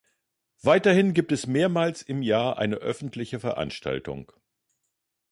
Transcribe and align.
Weiterhin 0.63 1.13
gibt 1.13 1.31
es 1.31 1.45
mehrmals 1.45 2.01
im 2.01 2.23
Jahr 2.23 2.57
eine 2.57 2.77
öffentliche 2.77 3.39
Veranstaltung. 3.39 4.31